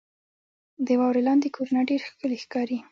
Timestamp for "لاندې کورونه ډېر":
1.27-2.01